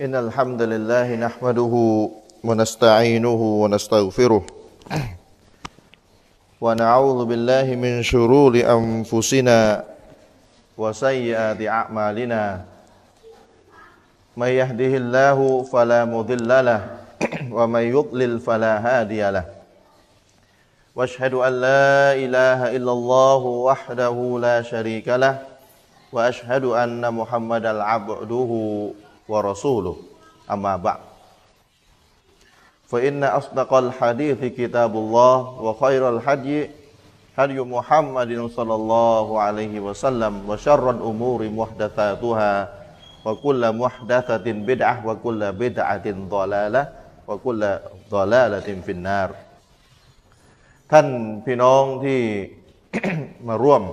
[0.00, 1.74] إن الحمد لله نحمده
[2.44, 4.42] ونستعينه ونستغفره.
[6.60, 9.84] ونعوذ بالله من شرور أنفسنا
[10.80, 12.64] وسيئات أعمالنا.
[14.36, 16.80] من يهده الله فلا مضل له
[17.52, 19.44] ومن يضلل فلا هادي له.
[20.96, 25.36] وأشهد أن لا إله إلا الله وحده لا شريك له.
[26.12, 28.50] وأشهد أن محمدا عبده
[29.31, 29.95] ورسوله
[30.51, 31.01] اما بعد
[32.87, 36.69] فان اصدق الحديث كتاب الله وخير الحدي
[37.37, 42.53] هدي محمد صلى الله عليه وسلم وشر الامور محدثاتها
[43.25, 46.83] وكل محدثه بدعه وكل بدعه ضلاله
[47.27, 47.61] وكل
[48.11, 49.29] ضلاله في النار
[50.91, 51.07] ท่าน
[51.45, 52.19] พี่น้องที่
[53.47, 53.83] มาร่วม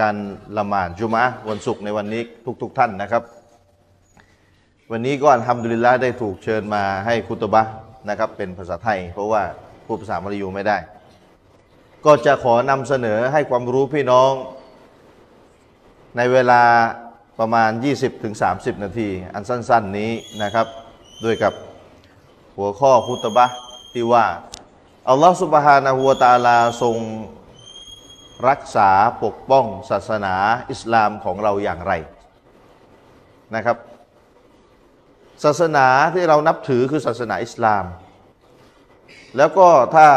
[0.00, 0.16] การ
[0.56, 2.22] ละหมาดจุมะวันศุกร์ในวันนี้
[2.62, 3.22] ทุกๆทท่านนะครับ
[4.95, 7.63] วันนี้ก็อัลฮัมดุลิลละได้ถูกเชิญมาให้คุตบะ
[8.09, 9.43] นะครับเป็นภาษาไทย เพราะว่า
[9.85, 10.77] พูดภาษามลายูไม่ได้
[12.05, 14.31] ก็จะขอนำเสนอให้ความรู้พี่น้อง
[16.17, 16.61] ในเวลา
[17.39, 17.69] ประมาณ
[18.27, 20.11] 20-30 นาที อันสั้น ๆนี้
[20.43, 20.67] นะครับ
[21.23, 21.53] ด้วยกับ
[22.57, 23.45] หัวข้อคุตบะ
[23.93, 24.25] ที่ว่า
[25.09, 26.97] อัลลอฮฺสุบฮานะฮูวตาลาทรง
[28.49, 28.89] รักษา
[29.23, 30.35] ปกป้องศาสนา
[30.71, 31.93] อิสลามของเราอย่างไร
[33.55, 33.77] นะครับ
[35.43, 37.85] ศาสนาที่เรานับถือคือศาสนาอิสลาม
[39.37, 40.07] แล้วก็ถ้า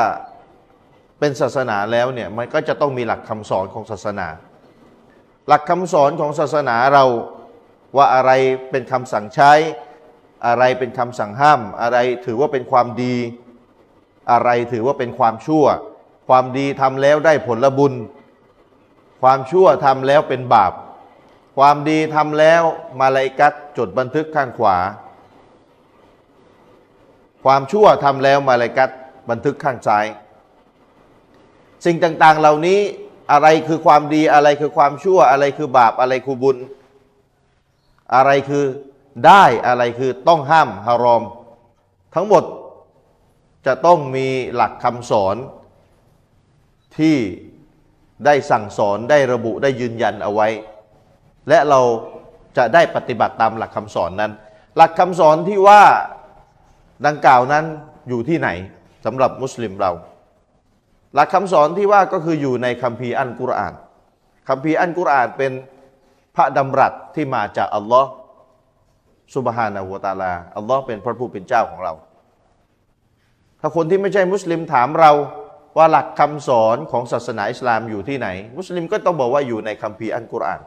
[1.18, 4.28] เป็นศาสนาแล้วเนี่ยมันก็จะต้องมีหลักคำสอนของศาสนา
[5.48, 7.04] หลักคำสอนของศาสนาเรา
[7.96, 8.30] ว่าอะไร
[8.70, 9.52] เป็นคำสั่งใช้
[10.46, 13.16] อะไรเป็นคำสั่งห้าม อะไรถือว่าเป็นความดี
[14.32, 15.64] อะไรถือว่าเป็นความชั่ว
[16.28, 17.94] ความดีทำแล้วได้ผลบุญ
[19.22, 20.72] ความชั่วทำแล้วเป็นบาป
[21.58, 22.62] ความดีทำแล้ว
[23.00, 24.76] มาลายกัดจดบันทึกข้างขวา
[27.46, 28.90] ความชั่วทำแล้วมาลายกัด
[29.30, 30.06] บันทึกข้างซ้าย
[31.84, 32.80] สิ่งต่างๆเหล่านี้
[33.32, 36.58] อะไรคือความดีอะไรคือความชั่วอะไรคือบาปอะไรคือบุญ
[38.14, 38.64] อะไรคือ
[39.26, 41.22] ได้อะไรคือต้องห้ามฮารอม
[42.14, 42.44] ทั้งหมด
[43.66, 45.36] จะต้องมีหลักคำสอน
[46.98, 47.16] ที่
[48.24, 50.48] ได้สั่งสอนได้ระบุได้ยืนยันเอาไว้
[51.48, 51.80] และเรา
[52.56, 54.32] จะได้ปฏิบัติตามหลักคำสอนนั้น
[54.76, 55.82] หลักคำสอนที่ว่า
[57.06, 57.64] ดังกล่าวนั้น
[58.08, 58.48] อยู่ที่ไหน
[59.04, 59.90] สำหรับมุสลิมเรา
[61.14, 63.74] หลักคำสอนที่ว่าก็คืออยู่ในคัมภีร์อันกุรอาน
[64.48, 65.52] คัมภีร์อันกุรอานเป็น
[66.36, 68.10] พระดำรัสที่มาจากอัลลอฮ์
[69.34, 71.92] สุบฮานาหัวตาลาอัลลอฮ์เป็นพระผู้เป็นเจ้าของเรา
[73.60, 75.12] ถ้าคนที่ไม่ใช่มุสลิมถามเรา
[75.76, 80.60] ว่าหลักคำสอนของศาสนาอิสลามอยู่ที่ไหน มุสลิมก็ต้องบอกว่าอยู่ในคัมภีร์อัลกุรอาน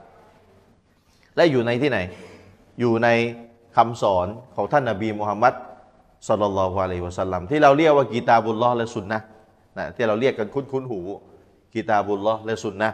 [1.35, 1.99] และอยู่ในที่ไหน
[2.79, 3.07] อยู่ใน
[3.77, 5.53] คำสอนของท่านนบีมุฮัมมัด
[6.27, 9.19] สุลลัลฮวาลัยวะสัลลัมที่เราเรียกว่ากีตาบุลลอฮ์และสุนนะ
[9.77, 10.99] นะที่เราเรียกกันคุ้นๆหู
[11.73, 12.89] กีตาบุลลอฮ์และสุนนะ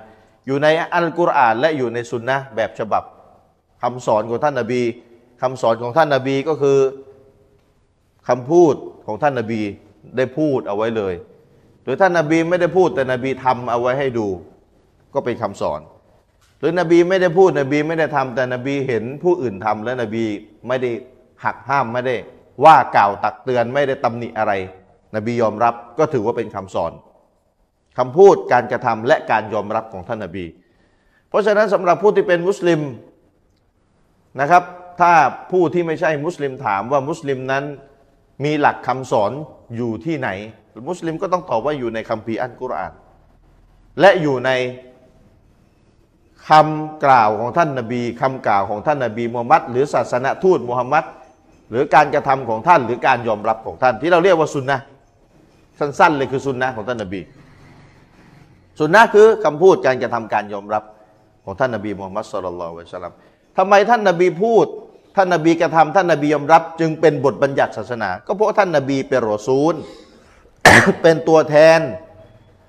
[0.45, 3.03] อยู่ในอัลกุรอานและอยู่ในสุนนะแบบฉบับ
[3.81, 4.81] คำสอนของท่านนบี
[5.41, 6.79] คำสอนของท่านนบีก็คือ
[8.27, 8.75] คำพูด
[9.05, 9.61] ของท่านนบี
[10.17, 11.13] ได้พูดเอาไว้เลย
[11.83, 14.27] หรือท่านนาบีไม่ได้พูดแต่นบีทำเอาไว้ให้ดู
[15.13, 15.81] ก็เป็นคำสอน
[16.59, 20.25] หรือนบีไม่ได้พูดนบีไม่ได้ทำแต่นบีเห็นผู้อื่นทำและนบี
[20.67, 20.91] ไม่ได้
[21.43, 22.15] หักห้ามไม่ได้
[22.63, 24.53] ว่ากล่าวตักเตือนไม่ได้ตำหนิอะไร
[25.15, 26.91] นบียอมรับก็ถือว่าเป็นคำสอน
[27.97, 30.45] คำพูดการกระทำและการยอมรับของท่านนบี
[31.29, 32.81] เพราะฉะนั้นสำหรับผู้ที่เป็นมุสลิม
[34.41, 34.63] นะครับ
[35.01, 35.13] ถ้า
[35.51, 37.63] ผู้ที่ไม่ใช่มุสลิมถามว่ามุสลิมนั้น
[38.43, 39.31] มีหลักคำสอน
[39.75, 40.29] อยู่ที่ไหน
[40.89, 42.93] มุสลิมก็ต้องตอบว่าอยู่ในคัมภีร์อัลกุรอาน
[43.99, 44.51] และอยู่ใน
[46.49, 51.05] คำกล่าวของท่านนาบีคำกล่าวของท่านนาบีมูฮัมมัดหรือศาสนทูตมูฮัมมัด
[51.69, 54.77] หรือการกระทำของท่านหรือการยอมรับของท่าน ที่เราเรียกว่าสุนนะ
[55.79, 57.21] สั้นๆเลยคือสุนนะของท่านนาบี
[58.79, 60.83] สุนนะคือคำพูดการกระทำการยอมรับ
[61.45, 63.15] ของท่านนาบีมูฮัมมัดสุลลัลลอฮุอะลัยฮิสลาม
[63.57, 64.65] ทำไมท่านนาบีพูด
[65.15, 69.73] ท่านนบีกระทำท่านนบียอมรับ จึงเป็นบทบัญญัติศาสนา ก็เพราะท่านนบีเป็นรอซูล
[71.01, 71.79] เป็นตัวแทน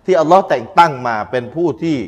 [0.04, 1.98] ที่อัลลอฮ์แต่งตั้งมาเป็นผู้ที่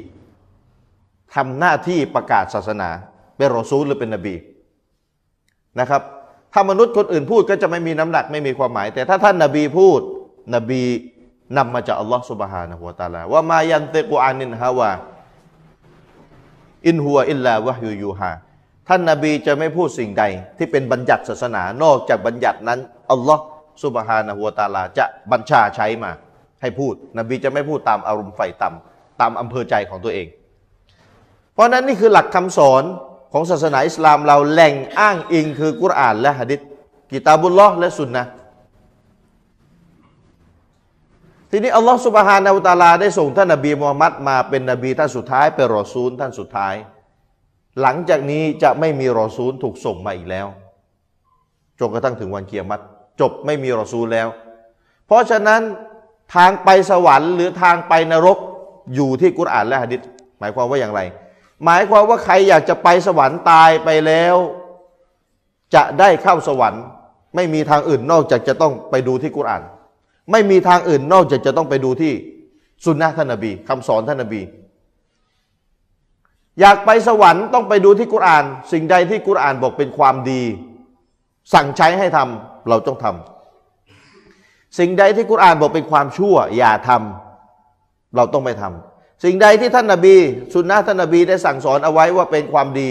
[1.35, 2.91] ทำหน้าที่ประกาศศาสนา
[3.37, 4.35] เป็นรอซูลหรือเป็นนบี
[5.81, 6.03] นะครับ
[6.53, 10.01] ถ้ามนุษย์คนอื่นพูดก็จะไม่มีน้ำหนักไม่มีความหมาย แต่ถ้าท่านนบีพูด
[10.55, 10.83] นบี
[11.57, 14.91] นำมาจากอัลลอฮ์สุบฮานะฮุวาตาลาว่ามายันเตกุอานินฮาวา
[16.89, 18.31] อินฮัวอิลลาวะฮยูยูฮา
[18.89, 20.25] ท่านนาบีจะไม่พูดสิ่งใด
[20.59, 22.81] ที่เป็นบัญญัติศาสนานอกจากบัญญัตินั้น
[23.13, 23.43] อัลลอฮ์
[23.85, 26.11] สุบฮานะฮัวตาลาจะบัญชาใช้มา
[26.61, 30.27] ให้พูด นบีจะไม่พูดตามอารมณ์ไฟต่ำตามอำเภอใจของตัวเอง
[31.55, 32.83] เพราะนั้นนี่คือหลักคำสอน
[33.33, 36.61] ของศาสนาอิสลามเราแหล่งอ้างอิงคือกุรอานและหะดิษ
[37.11, 38.25] กิตาบุลลอฮ์และสุนนะ
[41.51, 46.75] ทีนี้อัลลอฮ์สุบฮานาอุตาลาได้ส่งท่านนบีมูฮัมมัดมาเป็นนบีท่านสุดท้ายเป็นรอซูลท่านสุดท้าย
[47.81, 50.47] หลังจากนี้จะไม่มีรอซูลถูกส่งมาอีกแล้ว
[51.79, 52.83] จนกระทั่งถึงวันเกียรติ
[53.21, 54.29] จบไม่มีรอซูลแล้ว
[55.07, 55.61] เพราะฉะนั้น
[56.35, 58.39] ทางไปสวรรค์หรือทางไปนรก
[58.95, 60.01] อยู่ที่กุรอานและหะดิษ
[60.39, 61.01] หมายความว่าอย่างไร
[61.65, 64.37] หมายความว่าใครอยากจะไปสวรรค์ตายไปแล้ว
[65.75, 66.85] จะได้เข้าสวรรค์
[67.35, 69.63] ไม่มีทางอื่นนอกจากจะต้องไปดูที่กุรอาน
[70.33, 72.13] ไม่มีทางอื่นนอกจากจะต้องไปดูที่
[72.85, 74.43] สุนนะท่านนบีคำสอนท่านนบี
[76.61, 80.43] อยากไปสวรรค์ต้องไปดูที่กุรอาน สิ่งใดที่กุรอานบอกเป็นความดี
[81.55, 90.17] สั่งใช้ให้ทำเราต้องทำสิ่งใดที่กุรอานบอกเป็นความชั่ว อย่าทำเราต้องไม่ทำ สิ่งใดที่ท่านนาบี
[90.53, 92.91] สุนนะท่านนาบีได้สั่งสอนเอาไว้ว่าเป็นความดี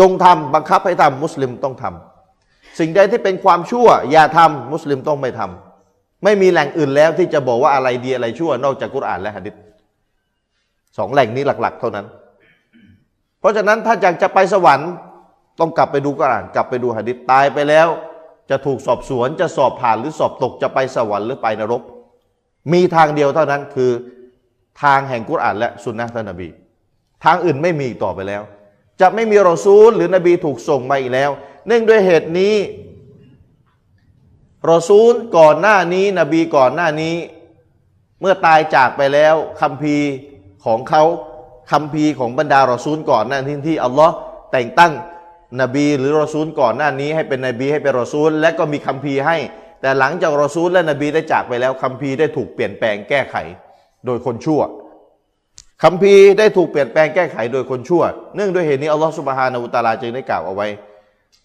[0.00, 9.54] จงทำบังคับให้ทำมุสลิมต้องทำสิ่งใดที่เป็นความชั่ว อย่าทำมุสลิมต้องไม่ทำไม่มีแหล่งอื่นแล้วที่จะบอกว่าอะไรดีอะไรชั่ว นอกจากกุรอานและหะดิษ
[10.98, 12.06] สองแหล่งนี้หลัก ๆ เท่านั้น
[13.40, 14.90] เพราะฉะนั้นถ้าอยากจะไปสวรรค์
[15.60, 17.88] ต้องกลับไปดูกุรอาน กลับไปดูหะดิษตายไปแล้ว
[18.50, 21.82] จะถูกสอบสวนจะสอบผ่านหรือสอบตกจะไปสวรรค์หรือไปนรก
[22.72, 23.90] มีทางเดียวเท่านั้นคือ
[24.82, 26.48] ทางแห่งกุรอานและสุนนะท่านนบี
[27.24, 28.42] ทางอื่นไม่มีต่อไปแล้ว
[29.00, 31.30] จะไม่มีรอซูลหรือนบีถูกส่งมาอีกแล้ว
[31.66, 32.54] เนื่องด้วยเหตุนี้
[34.70, 37.14] รอซูลก่อนหน้านี้ นบีก่อนหน้านี้
[38.20, 39.96] เมื่อตายจากไปแล้วคำพี
[40.64, 41.02] ของเขา
[41.72, 44.14] คำพีของบรรดารอซูลก่อนหน้าที่ที่อัลลอฮ์
[44.52, 44.92] แต่งตั้ง
[45.60, 49.36] นบีหรือรอซูลก่อนหน้านี้ ให้เป็นนบีให้เป็นรอซูล และก็มีคำพีให้
[49.80, 53.36] แต่หลังจากรอซูลและนบีได้จากไปแล้วคำพีได้ถูกเปลี่ยนแปลงแก้ไข
[54.06, 54.60] โดยคนชั่ว
[55.82, 58.02] คำพีได้ถูกเปลี่ยนแปลงแก้ไขโดยคนชั่ว
[58.34, 60.68] เนื่องด้วยเหตุนี้อัลลอฮฺสุบฮานาอุตาลาจึงได้กล่าวเอาไว้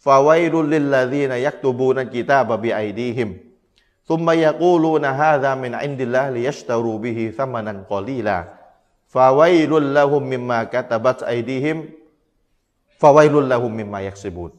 [0.05, 3.29] ฟาไวรุลลิลลาดีนยักตูบูนันกีตาบบิไอดีฮิม
[4.09, 8.37] ซุมมายกูลูนฮาซามินอินดิลลาลิยัชตารูบิฮิซัมมันันกอลีลา
[9.13, 11.77] ฟาไวรุลละฮุมมิมมากะตบัตไอดีฮิม
[13.01, 14.51] ฟาไวรุลละฮุมมิมมายักซิบูด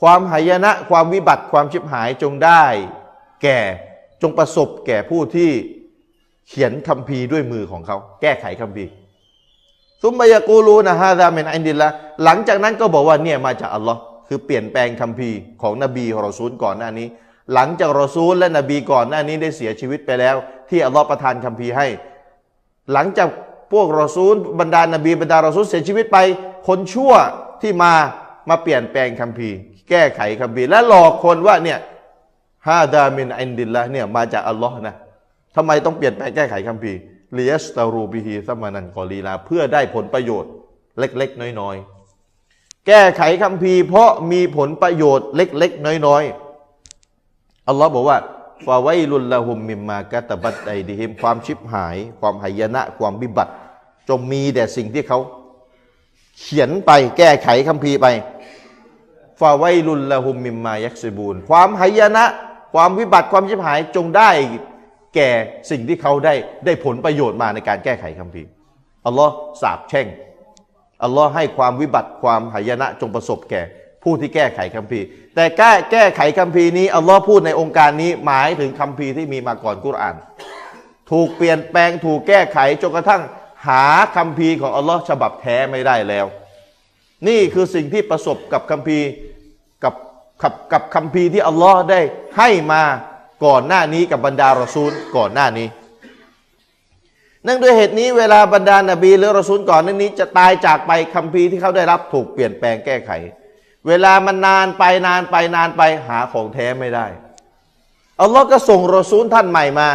[0.00, 2.64] ความหายนะความวิบัติความชิบหายจงได้
[3.42, 3.58] แก่
[4.22, 5.50] จงประสบแก่ผู้ที่
[6.50, 8.84] เขียนคัมภีร์ด้วยมือของเขา แก้ไขคำพี
[10.02, 11.88] ซุมบยากูรูนะฮะดาเมนอินดิลละ
[12.24, 15.30] หลังจากนั้นก็บอกว่าเนี่ยมาจากอัลลอฮ์คือเปลี่ยนแปลงคัมภีร์
[15.62, 17.06] ของนบีของรอซูลก่อนหน้านี้
[17.54, 20.36] หลังจากรอซูลและนบีก่อนหน้านี้ได้เสียชีวิตไปแล้ว
[20.70, 21.86] ที่อัลลอฮ์ประทานคัมภีร์ให้
[22.92, 23.28] หลังจาก
[23.72, 26.18] พวกรอซูลบรรดานบีบรรดารอซูลเสียชีวิตไป
[26.68, 27.12] คนชั่ว
[27.62, 27.92] ที่มา
[28.48, 29.48] มาเปลี่ยนแปลงคัมภีร์
[29.90, 31.78] แก้ไขคัมภีร์และหลอกคนว่าเนี่ย
[32.68, 34.94] هذا من عند الله เนี่ยมาจากอัลลอฮ์นะ
[35.56, 36.92] ทำไมต้องเปลี่ยนแปลงแก้ไขคำพี
[37.36, 40.50] ลียสตารูบิฮีซัมมานันกอลีลา เพื่อได้ผลประโยชน์
[40.98, 41.76] เล็ก ๆ น้อย
[42.30, 46.22] ๆ แก้ไขคำพีเพราะมีผลประโยชน์เล็ก ๆ น้อย
[46.98, 48.18] ๆ อัลลอฮ์บอกว่า
[48.66, 53.52] ฟาไวลุลละหุมมิมมากะตบัดไอดิฮิมความชิบหาย ความหายนะ ความบิบัติ
[54.08, 55.18] จงมีแต่สิ่งที่เขา
[56.38, 58.06] เขียนไปแก้ไขคำพีไป
[59.40, 62.24] ฟาไวลุลละหุมมิมมายักซิบูนความหายนะ
[62.74, 64.30] ความวิบัติความชิบหายจงได้
[65.14, 65.30] แก่
[65.70, 66.34] สิ่งที่เขาได้
[66.64, 68.42] ได้ผลประโยชน์มาในการแก้ไขคำพี
[69.06, 70.06] อัลลอฮ์สาบแช่ง
[71.02, 73.62] อัลลอฮ์ให้ความวิบัติความหายนะจงประสบแก่
[74.02, 75.00] ผู้ที่แก้ไขคำพี
[75.34, 80.16] แต่แก้แก้ไขคำพีนี้อัลลอฮ์พูดในองค์การนี้หมายถึงคำพีที่มีมาก่อนกุรอาน
[81.10, 83.22] ถูกเปลี่ยนแปลงถูกแก้ไขจนกระทั่ง
[83.68, 83.84] หา
[84.16, 86.26] คำพีของอัลลอฮ์ฉบับแท้ไม่ได้แล้ว
[87.28, 88.98] นี่คือสิ่งที่ประสบกับคำพี
[89.84, 89.94] กับ
[90.42, 92.00] กับกับคำพีที่อัลลอฮ์ได้
[92.38, 92.82] ให้มา
[93.44, 95.68] ก่อนหน้านี้กับบรรดารอซูลก่อนหน้านี้
[97.44, 103.10] เนื่องด้วยเหตุนี้เวลาบรรดานาบีหรือรอซูลก่อนหน้านี้ จะตายจากไปคำพีที่เขาได้รับถูกเปลี่ยนแปลงแก้ไข
[103.86, 107.06] เวลามันนานไปนานไปนานไปหาของแท้ไม่ได้
[108.20, 109.88] อัลลอฮ์ก็ส่งรอซูลท่านใหม่มา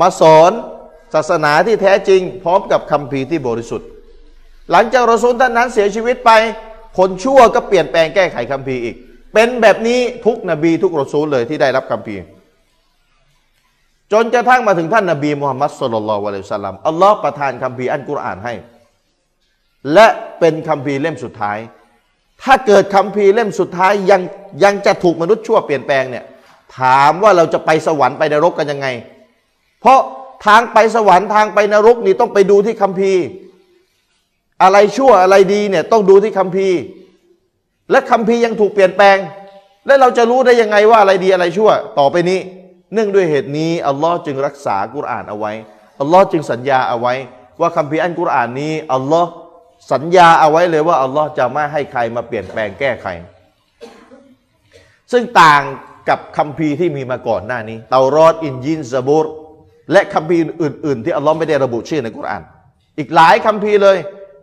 [0.00, 0.52] มาสอน
[1.14, 3.88] ศาสนาที่แท้จริง พร้อมกับคำพีที่บริสุทธิ์
[4.70, 6.30] หลังจากรอซูลท่านนั้นเสียชีวิตไป
[6.98, 8.96] คนชั่วก็เปลี่ยนแปลงแก้ไขคำพีอีก
[9.34, 12.16] เป็นแบบนี้ทุกนบีทุกรอซูลเลยที่ได้รับคำพี
[14.12, 18.54] จนกระทั่งมาถึงท่านนาบีมุฮัมมัดสุลลัลวะลัยสลัมอัลลอฮ์ประทานคัมภีร์อันกุรอานให้
[19.94, 20.06] และ
[20.38, 21.58] เป็นคัมภีร์เล่มสุดท้าย
[22.42, 24.20] ถ้าเกิดคัมภีร์เล่มสุดท้ายยัง
[24.64, 26.24] ยังจะถูกมนุษย์ชั่วเปลี่ยนแปลงเนี่ย
[26.78, 28.86] ถามว่าเราจะไปสวรรค์ไปนรกกันยังไง
[29.80, 30.00] เพราะ
[30.46, 33.22] ทางไปสวรรค์ทางไปนรกนี่ต้องไปดูที่คัมภีร์
[34.62, 36.78] อะไรชั่วอะไรดีเนี่ยต้องดูที่คัมภีร์
[37.90, 39.16] และคัมภีร์ยังถูกเปลี่ยนแปลง
[39.86, 42.40] และเราจะรู้ได้ยังไงว่าอะไรดีอะไรชั่ว ต่อไปนี้
[42.92, 45.52] เนื่องด้วยเหตุนี้อัลลอฮ์จึงรักษากุรอานเอาไว้
[46.00, 47.14] อัลลอฮ์จึงสัญญาเอาไว้
[47.60, 49.30] ว่าคัมภีร์อันกุรอานนี้อัลลอฮ์
[49.92, 53.06] สัญญาเอาไว้เลยว่าอัลลอฮ์จะไม่ให้ใครมาเปลี่ยนแปลงแก้ไข
[55.12, 55.62] ซึ่งต่าง
[56.08, 59.26] กับคัมภีร์ที่มีมาก่อนหน้านี้ เตารอดอินยินซาบูร
[59.92, 62.42] และคัมภีร์อื่น ๆ ที่อัลลอฮ์ไม่ได้ระบุชื่อในกุรอาน
[62.98, 63.98] อีกหลายคัมภีร์เลย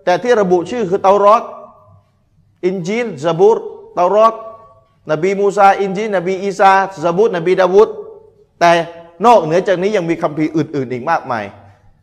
[0.05, 1.43] แต่ที่ระบุชื่อคือเตารอต
[2.65, 3.57] อินญีลซะบูร
[3.95, 4.33] เตารอต
[5.11, 6.71] นบีมูซาอินญีลนบีอีซา
[7.05, 7.89] ซะบูรนบีดาวูด
[8.63, 8.73] แต่
[9.25, 11.43] นอกเหนือจากนี้ยังมีคัมภีร์อื่น ๆ อีกมากมาย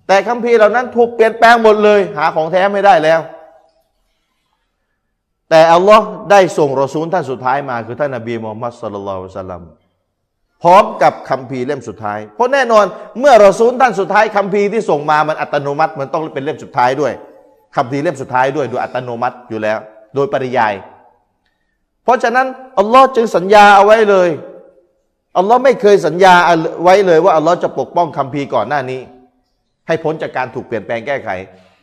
[0.06, 3.20] แต่คัมภีร์เหล่านั้นถูกเปลี่ยนแปลงหมดเลย หาของแท้ไม่ได้แล้ว
[5.50, 9.62] แต่อัลลอฮ์ได้ส่งรอซูลท่านสุดท้ายมาคือท่านนบีมูฮัมมัด صلى الله عليه وسلم
[10.62, 12.84] พร้อมกับคัมภีร์เล่มสุดท้าย เพราะแน่นอน
[13.18, 17.12] เมื่อรอซูลท่านสุดท้ายคัมภีร์ที่ส่งมามันอัตโนมัติมันต้องเป็นเล่มสุดท้ายด้วย
[17.76, 19.78] คัมภีร์เล่มสุดท้ายด้วยโดยอัตโนมัติอยู่แล้ว
[20.14, 20.74] โดยปริยาย
[22.04, 22.46] เพราะฉะนั้น
[22.78, 24.30] อัลลอฮ์จึงสัญญาเอาไว้เลย
[25.38, 26.34] อัลลอฮ์ไม่เคยสัญญา
[26.82, 29.00] ไว้เลยว่าอัลลอฮ์จะปกป้องคัมภีร์ก่อนหน้านี้
[29.88, 31.28] ให้พ้นจากการถูกเปลี่ยนแปลงแก้ไข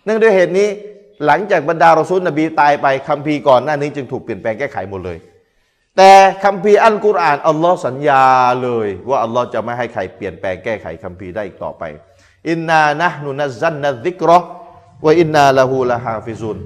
[0.05, 0.67] เนื่องด้วยเหตุนี้
[1.25, 5.17] หลังจากบรรดารอซูลนบีตายไปคัมภีร์ก่อนหน้านี้จึงถูกเปลี่ยนแปลงแก้ไขหมดเลย
[5.97, 6.11] แต่
[6.43, 8.23] คัมภีร์อัลกุรอานอัลลอฮ์สัญญา
[8.63, 11.83] เลย ว่าอัลลอฮ์จะไม่ให้ใครเปลี่ยนแปลงแก้ไขคัมภีร์ได้อีกต่อไป
[12.49, 16.57] إنا نحن نزلنا الذكر وإنا له لحافظون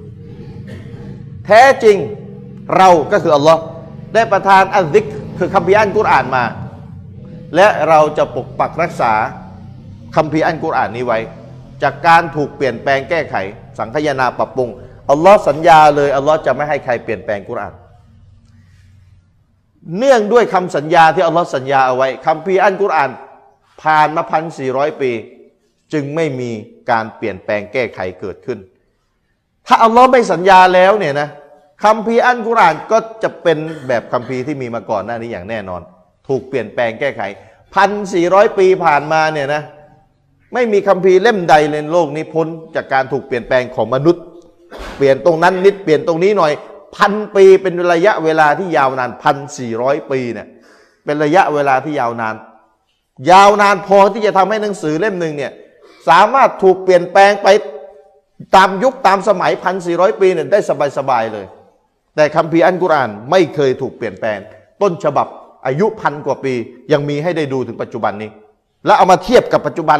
[1.46, 1.98] แท้จริง
[2.78, 3.62] เราก็คืออัลลอฮ์
[4.14, 5.06] ได้ประทาน الذكر
[5.38, 6.44] คือคัมภีร์อัลกุรอานมา
[7.56, 9.14] และเราจะปกปักรักษา
[10.16, 11.20] คัมภีร์อัลกุรอานนี้ไว้
[11.84, 13.36] จากการถูกเปลี่ยนแปลงแก้ไข
[13.80, 14.70] สังคายนาปรับปรุง
[15.10, 17.74] อัลลอฮ์สัญญาเลยอัลลอฮ์จะไม่ให้ใครเปลี่ยนแปลงกุรอาน
[19.98, 23.12] เนื่องด้วยคำสัญญาที่อัลลอฮ์สัญญาเอาไว้คัมภีร์อัลกุรอาน
[23.82, 25.12] ผ่านมาพันสี่ร้อยปี
[25.94, 26.52] จึงไม่มี
[26.92, 28.60] การเปลี่ยนแปลงแก้ไขเกิดขึ้น
[29.68, 31.30] ถ้าอัลลอฮ์ไม่สัญญาแล้วเนี่ยนะ
[31.84, 35.82] คัมภีร์อัลกุรอานก็จะเป็นแบบคัมภีร์ที่มีมาก่อนหน้านี้อย่างแน่นอน
[36.28, 37.22] ถูกเปลี่ยนแปลงแก้ไข
[37.74, 39.64] พันสี่ร้อยปีผ่านมาเนี่ยนะ
[40.54, 44.24] ไม่มีคัมภีร์เล่มใดในโลกนี้พ้นจากการถูกเปลี่ยนแปลงของมนุษย์
[44.98, 46.52] เปลี่ยนตรงนั้นนิดเปลี่ยนตรงนี้หน่อย
[46.96, 50.48] พันปีเป็นระยะเวลาที่ยาวนานพันสี่ร้อยปีเนี่ย
[51.06, 52.36] เป็นระยะเวลาที่ยาวนาน
[53.32, 55.52] ยาวนานพอที่จะทำให้หนังสือเล่มหนึ่งเนี่ย
[56.10, 57.48] สามารถถูกเปลี่ยนแปลงไป
[58.56, 60.60] ตามยุคตามสมัยพันสี่ร้อยปีเนี่ยได้
[60.98, 61.46] สบายๆเลย
[62.16, 64.40] แต่คัมภีร์อัลกุรอานไม่เคยถูกเปลี่ยนแปลง
[64.82, 65.28] ต้นฉบับ
[65.66, 66.54] อายุพันกว่าปี
[66.92, 68.30] ยังมีให้ได้ดูถึงปัจจุบันนี้
[68.86, 70.00] แล้วเอามาเทียบกับปัจจุบัน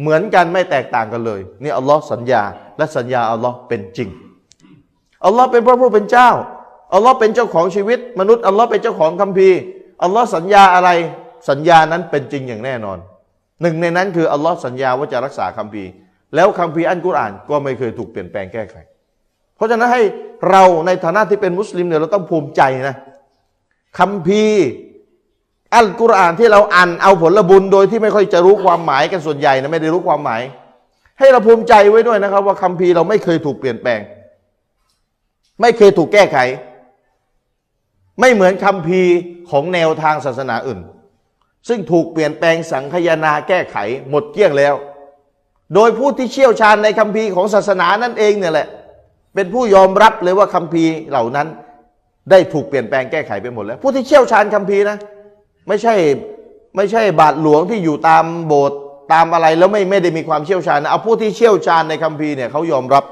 [0.00, 2.42] เหมือนกันไม่แตกต่างกันเลยนี่อัลลอฮ์สัญญา
[2.78, 4.08] และสัญญาอัลลอฮ์เป็นจริง
[5.24, 6.30] อัลลอฮ์เป็นพระผู้เป็นเจ้า
[6.94, 9.58] อัลลอฮ์เป็นเจ้าของชีวิต มนุษย์อัลลอฮ์เป็นเจ้าของคัมภีร์
[10.02, 10.90] อัลลอฮ์สัญญาอะไร
[11.50, 12.98] สัญญานั้นเป็นจริงอย่างแน่นอน
[13.62, 15.90] หนึ่งในนั้นคืออัลลอฮ์สัญญาว่าจะรักษาคัมภีร์
[16.34, 18.76] แล้วคัมภีร์อันกุรอานก็ไม่เคยถูกเปลี่ยนแปลงแก้ไข
[19.56, 20.02] เพราะฉะนั้นให้
[20.50, 22.96] เราในฐานะที่เป็นมุสลิมเนี่ยเราต้องภูมิใจนะ
[23.98, 24.64] คัมภีร์
[25.74, 30.42] อัลกุรอานที่เราอ่านเอาผลบุญโดยที่ไม่ค่อยจะรู้ความหมายกันส่วนใหญ่นะไม่ได้รู้ความหมาย
[31.18, 34.00] ให้เราภูมิใจไว้ด้วยนะครับ ว่าคัมภีร์เราไม่เคยถูกเปลี่ยนแปลง
[35.60, 36.38] ไม่เคยถูกแก้ไข
[38.20, 39.12] ไม่เหมือนคัมภีร์
[39.50, 40.80] ของแนวทางศาสนาอื่น
[41.68, 43.76] ซึ่งถูกเปลี่ยนแปลงสังคยนาแก้ไข
[44.10, 44.74] หมดเกลี้ยงแล้ว
[45.74, 48.68] โดยผู้ที่เชี่ยวชาญในคัมภีร์ของศาสนานั่นเองเนี่ยแหละ
[49.34, 51.48] เป็นผู้ยอมรับเลยว่าคัมภีร์เหล่านั้น
[52.30, 54.98] ได้ถูกเปลี่ยนแปลงแก้ไขไปหมดแล้ว ผู้ที่เชี่ยวชาญคัมภีร์นะ
[55.68, 55.94] ไม่ใช่
[56.76, 58.78] ไม่ใช่บาทหลวงที่อยู่ตามโบสถ์
[59.12, 63.04] ตามอะไรแล้วไม่ไม่ได้มีความเชี่ยวชาญนะเอาผู้ที่เชี่ยวชาญในคัมภีร์เนี่ยเขายอมรับ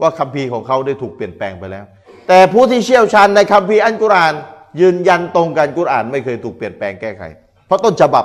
[0.00, 1.84] ว่าคัมภีร์ของเขาได้ถูกเปลี่ยนแปลงไปแล้ว
[2.28, 4.34] แต่ผู้ที่เชี่ยวชาญในคัมภีร์อัลกุรอาน
[4.80, 7.22] ยืนยันตรงกันกุรอาน ไม่เคยถูกเปลี่ยนแปลงแก้ไข
[7.66, 8.24] เพราะต้นฉบับ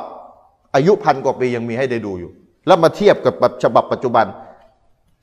[0.75, 2.31] อายุพันกว่าปียังมีให้ได้ดูอยู่
[2.67, 3.33] แล้วมาเทียบกับ
[3.63, 4.25] ฉบับปัจจุบัน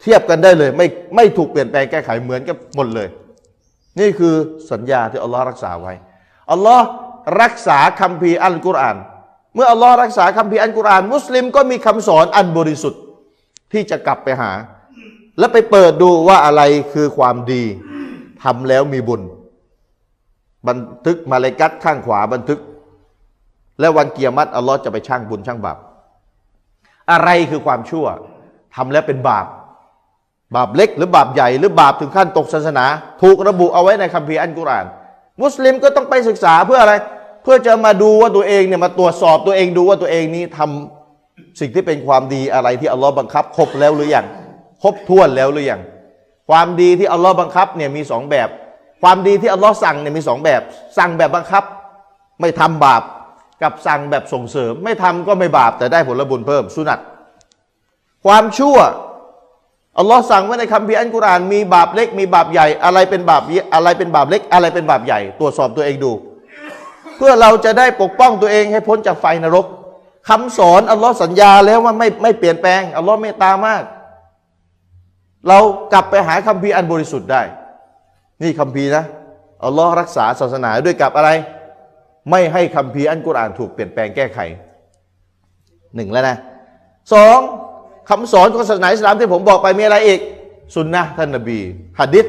[0.03, 0.87] เทียบกันได้เลยไม่
[1.17, 3.09] ไม่ถูกเปลี่ยนแปลงแก้ไขเหมือนกันหมดเลย
[4.01, 4.35] นี่คือ
[4.73, 5.95] สัญญาที่อัลลอฮ์รักษาไว้
[6.53, 6.87] อัลลอฮ์
[7.43, 8.97] รักษาคัมภีร์อัลกุรอาน
[9.55, 13.03] เมื่ออัลลอฮ์รักษาคัมภีร์อัลกุรอาน มุสลิมก็มีคำสอนอันบริสุทธิ์
[13.73, 14.51] ที่จะกลับไปหา
[15.39, 17.63] และไปเปิดดูว่าอะไรคือความดี
[18.43, 19.23] ทำแล้วมีบุญ
[20.69, 22.61] บันทึกมาเลกัดข้างขวาบันทึก
[23.81, 25.79] และวันเกียรติอัลลอฮ์จะไปช่างบุญช่างบาป
[27.13, 28.07] อะไรคือความชั่ว
[28.75, 29.47] ทำแล้วเป็นบาป
[30.57, 32.85] บาปเล็กหรือบาปใหญ่หรือบาปถึงขั้นตกศาสนา
[33.23, 34.87] ถูกระบุเอาไว้ในคัมภีร์อัลกุรอาน
[35.43, 36.93] มุสลิมก็ต้องไปศึกษาเพื่ออะไร
[37.47, 44.27] พื่อจะมาดูว่าตัวเองเนี่ยมาตรวจสอบตัวเองดูว่าตัวเองนี้ทำสิ่งที่เป็นความดีอะไรที่อัลลอฮ์บังคับ ครบแล้วหรือยัง
[44.83, 45.81] ครบถ้วนแล้วหรือยัง
[46.51, 48.49] ความดีที่อัลลอฮ์บังคับเนี่ยมีสองแบบ
[49.03, 50.63] ความดีที่อัลลอฮ์สั่งเนี่ยมีสองแบบ
[50.99, 51.65] สั่งแบบบังคับ
[52.41, 53.03] ไม่ทำบาป
[53.63, 57.01] กับสั่งแบบส่งเสริม ไม่ทำก็ไม่บาปแต่ได้ผลบุญเพิ่มสุนัต
[58.25, 58.79] ความชั่ว
[59.99, 63.43] อัลลอฮ์สั่งไว้ในคัมภีร์อัลกุรอานมีบาปเล็กมีบาปใหญ่อะไรเป็นบาป
[63.75, 66.13] อะไรเป็นบาปเล็กอะไรเป็นบาปใหญ่ ตรวจสอบตัวเองดู
[67.17, 69.67] เพื่อเราจะได้ปกป้องตัวเองให้พ้นจากไฟนรก
[70.29, 73.83] คำสอนอัลลอฮ์สัญญาแล้วว่าไม่ไม่เปลี่ยนแปลงอัลลอฮ์เมตตามาก
[75.49, 75.59] เรา
[75.93, 77.43] กลับไปหาคัมภีร์อันบริสุทธิ์ได้
[78.43, 79.05] นี่คัมภีร์นะ
[79.65, 81.31] อัลลอฮ์รักษาศาสนาด้วยกับอะไร
[82.31, 84.39] ไม่ให้คัมภีร์อันกุรอานถูกเปลี่ยนแปลงแก้ไข
[85.95, 86.37] หนึ่งแล้วนะ
[87.13, 87.39] สอง
[88.11, 90.21] คำสอนของศาสนาอิสลามที่ผมบอกไปมีอะไรอีก
[90.75, 91.59] สุนนะท่านนบี
[92.01, 92.27] ฮะดิษ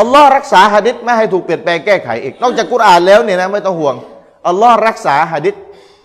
[0.00, 3.94] อัลลอฮ์รักษาหะดิษไม่ให้ถูกเปลี่ยนแปลงแก้ไขอีก นอกจากกุรอานแล้วเนี่ยนะไม่ต้องห่วง
[4.46, 5.54] อัลลอฮ์รักษาหะดิษ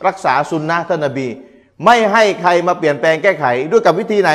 [0.08, 1.28] รักษาสุนนะท่านนบี
[1.86, 4.32] ไม่ให้ใครมาเปลี่ยนแปลงแก้ไข ด้วยกับวิธีไหน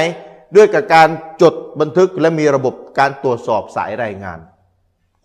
[0.56, 1.08] ด้วยกับการ
[1.42, 4.38] จดบันทึกและมีระบบการตรวจสอบสายรายงาน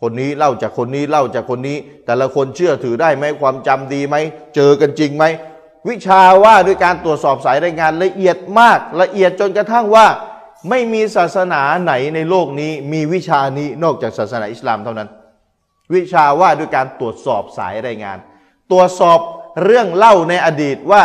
[0.01, 4.15] คนนี้เล่าจากคนนี้เล่าจากคนนี้ แต่ละคนเชื่อถือได้ไหมความจำดีไหม
[4.55, 5.23] เจอกันจริงไหม
[5.89, 10.07] วิชาว่าด้วยการตรวจสอบสายรายงานละเอียดมาก ละเอียดจนกระทั่งว่า
[10.69, 15.09] ไม่มีศาสนาไหนในโลกนี้ มีวิชานี้นอกจากศาสนาอิสลามเท่านั้น
[15.95, 18.17] วิชาว่าด้วยการตรวจสอบสายรายงาน
[18.71, 19.19] ตรวจสอบ
[19.63, 21.03] เรื่องเล่าในอดีตว่า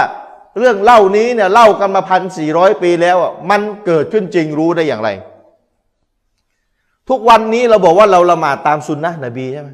[0.58, 3.16] เรื่องเล่านี้เนี่ยเล่ากันมาพันสี่ร้อยปีแล้ว
[3.50, 5.10] มันเกิดขึ้นจริงรู้ได้อย่างไร
[7.08, 9.70] ทุกวันนี้เราบอกว่าเราละหมาดตามสุนนะนบีใช่ไหม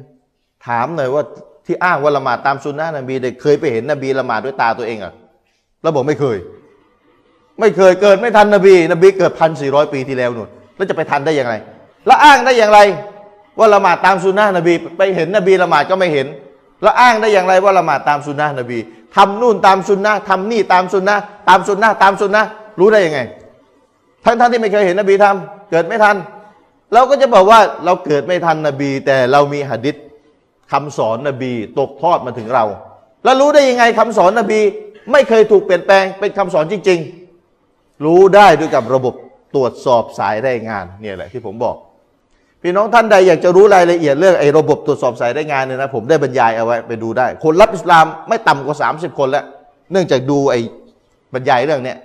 [0.67, 1.23] ถามหน่อยว่า
[1.65, 5.13] ที่อ้างว่าละหมาดตามสุนนะนบีเด็กเคยไปเห็นนบีละหมาดด้วยตาตัวเองอะ
[5.81, 6.37] เราบอกไม่เคย
[7.59, 11.55] ไม่เคยเกิดไม่ทันนบี นบีเกิดพันสี่ร้อยปีที่แล้วนู่นแล้วจะไปทันได้อย่างไร
[12.07, 12.79] แล้วอ้างได้อย่างไร
[13.59, 16.27] ว่าละหมาดตามสุนนะนบี ไปเห็นนบีละหมาดก็ไม่เห็น
[16.81, 18.77] แล้วอ้างได้อย่างไรว่าละหมาดตามสุนนะนบี
[19.15, 21.15] ทำนู่นตามสุนนะทำนี่ตามสุนนะ
[21.49, 22.43] ตามสุนนะตามสุนนะ
[22.79, 23.19] รู้ได้ยังไง
[24.25, 26.15] ทั้งท่านที่ไม่เคยเห็นนบีทำเกิดไม่ทัน
[26.93, 29.95] เราก็จะบอกว่าเราเกิดไม่ทันนบี แต่เรามีหะดิษ
[30.71, 32.65] คำสอนนบีตกทอดมาถึงเรา
[33.23, 34.59] แล้วรู้ได้ยังไงคำสอนนบี
[35.11, 37.26] ไม่เคยถูกเปลี่ยนแปลงเป็นคำสอนจริง ๆ
[38.05, 39.13] รู้ได้ด้วยกับระบบ
[39.55, 41.75] ตรวจสอบสายรายงานเนี่ยแหละที่ผมบอก
[42.61, 49.45] พี่น้องท่านใดอยากจะรู้รายละเอียดเรื่องไอ้ระบบตรวจสอบสายรายงานเนี่ยนะผมได้บรรยายเอาไว้ไปดูได้ คนรับอิสลามไม่ต่ำกว่า 30 คนแล้ว
[49.91, 50.59] เนื่องจากดูไอ้
[51.33, 51.97] บรรยายเรื่องเนี้ย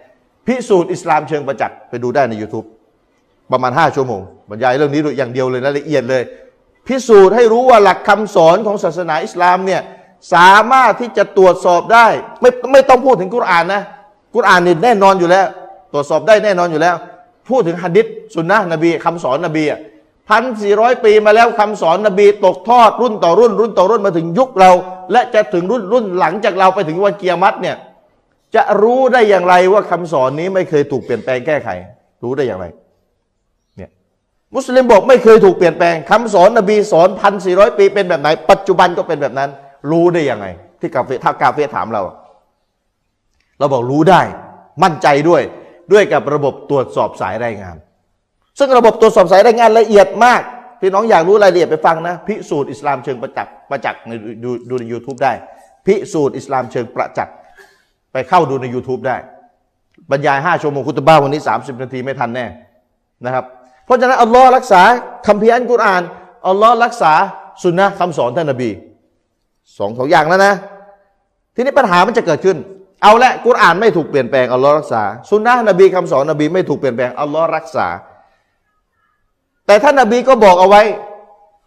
[0.46, 2.66] พิสูจน์อิสลามเชิงประจักษ์ไปดูได้ใน YouTube
[3.52, 4.20] ประมาณ 5 ชั่วโมง
[4.50, 6.22] บรรยายเรื่องนี้อย่างเดียวเลยนะละเอียดเลย
[6.88, 9.82] พิสูจน์ให้รู้ว่าหลักคำสอนของศาสนาอิสลามเนี่ย
[10.34, 12.06] สามารถที่จะตรวจสอบได้
[12.40, 13.82] ไม่ไม่ต้องพูดถึงกุรอานนะ
[14.34, 15.46] กุรอานนี่แน่นอนอยู่แล้ว
[15.92, 16.96] ตรวจสอบได้แน่นอนอยู่แล้ว
[17.48, 19.80] พูดถึงฮะดิษสุนนะนบีคำสอนนบีอะ
[20.28, 24.70] พันสี่ร้อยปีมาแล้วคำสอนนบีตกทอดรุ่นต่อรุ่น รุ่นต่อรุ่นมาถึงยุคเรา
[25.12, 27.76] และจะถึงรุ่นรุ่นหลังจากเราไปถึงวันเกียรติเนี่ย
[28.54, 31.68] จะรู้ได้อย่างไรว่าคำสอนนี้ไม่เคยถูกเปลี่ยนแปลงแก้ไข
[32.22, 32.66] รู้ได้อย่างไร
[33.76, 33.90] เนี่ย
[34.54, 39.50] มุสลิมบอกไม่เคยถูกเปลี่ยนแปลงคำสอนนบีสอนพันสี่ร้อยปีเป็นแบบไหน ปัจจุบันก็เป็นแบบนั้น
[39.90, 40.46] รู้ได้อยังไง
[40.80, 42.02] ที่กาเฟถ้ากาเฟถามเรา
[43.58, 44.20] เราบอกรู้ได้
[44.82, 45.42] มั่นใจด้วย
[45.92, 47.76] ด้วยกับระบบตรวจสอบสายรายงาน
[48.58, 50.42] ซึ่งระบบตรวจสอบสายรายงานละเอียดมาก
[50.80, 54.12] พี่น้องอยากรู้รายละเอียดไปฟังนะ พิสูจน์อิสลามเชิงประจักษ์ประจักษ์ใน
[54.44, 55.32] ดูดูใน YouTube ได้
[55.86, 57.34] พิสูจน์อิสลามเชิงประจักษ์
[58.12, 59.16] ไปเข้าดูใน YouTube ได้
[60.10, 62.46] บรรยาย 5ชั่วโมงคุตบ้าวันนี้ 30 นาทีไม่ทันแน่
[63.24, 63.44] นะครับ
[63.84, 64.82] เพราะฉะนั้นอัลลอฮ์รักษา
[65.26, 66.02] คัมภีร์อัลกุรอาน
[66.48, 67.12] อัลลอฮ์รักษา
[67.62, 68.70] สุนนะคำสอนท่านนบี
[69.78, 70.54] สองสองอย่างแล้วนะ
[71.54, 72.56] ทีนี้ปัญหามันจะเกิดขึ้น
[73.02, 77.86] เอาละกุรอานไม่ถูกเปลี่ยนแปลงอัลลอฮ์รักษาสุนนะนบีคำสอนนบีไม่ถูกเปลี่ยนแปลงอัลลอฮ์รักษา
[79.66, 80.82] แต่ท่านนบีก็บอกเอาไว้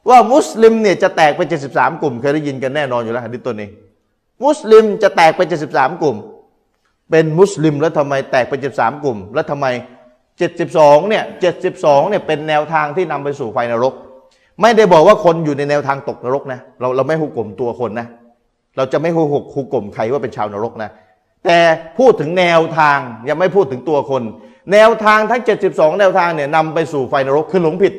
[0.10, 3.69] ว่ามุสลิมเนี่ยจะแตกเป็น73 กลุ่มเคยได้ยินกันแน่นอนอยู่แล้วหะดิษตัวนี้
[4.45, 6.17] มุสลิมจะแตกเป็น73 กลุ่ม
[7.12, 9.65] เป็นมุสลิมแล้วทำไมแตกเป็น73 กลุ่ม แล้วทำไม
[10.39, 11.24] 72เนี่ย
[11.67, 13.93] 72เนี่ยเป็นแนวทางที่นำไปสู่ไฟนรก
[14.62, 18.08] ไม่ได้บอกว่าคนอยู่ในแนวทางตกนรกนะเราเราไม่หุกกลมตัวคนนะ
[18.78, 20.89] เราจะไม่หุกหุกกลมใครว่าเป็นชาวนรกนะ
[21.45, 21.60] แต่
[21.97, 24.23] พูดถึงแนวทางยังไม่พูดถึงตัวคน
[24.71, 27.93] แนวทางทั้ง 72 แนวทางเนี่ยนำไปสู่ไฟนรกคือหลงผิด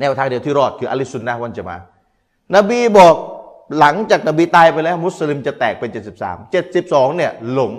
[0.00, 1.76] แนวทางเดียวที่รอดคืออลิสุนนะวันจะมา
[2.56, 3.14] นบีบอก
[3.78, 7.72] หลังจากนบีตายไปแล้ว มุสลิมจะแตกเป็น 73 72 เนี่ยหลง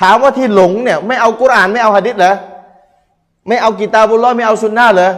[0.00, 2.34] ถามว่าที่หลงเนี่ยไม่เอากุรานไม่เอาหะดิษเหรอ
[3.48, 5.10] ไม่เอากีตาบุลลอฮ์ไม่เอาซุนนะเหรอ